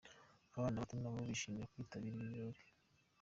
[0.57, 2.61] Abana bato na bo bishimira kwitabira ibi birori.